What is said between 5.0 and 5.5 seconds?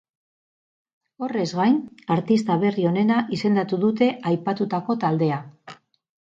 taldea.